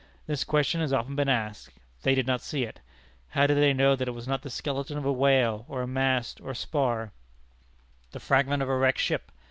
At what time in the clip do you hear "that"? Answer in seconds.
3.95-4.07